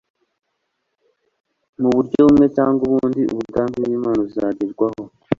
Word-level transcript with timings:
Mu 1.79 1.89
buryo 1.95 2.19
bumwe 2.25 2.45
cyangwa 2.55 2.81
ubundi, 2.87 3.21
umugambi 3.31 3.77
w'Imana 3.85 4.19
uzagerwaho. 4.27 5.03